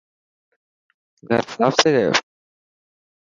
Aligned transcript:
گهر 1.27 1.45
صاف 1.55 1.73
ٿي 1.81 1.89
گيو. 1.95 2.11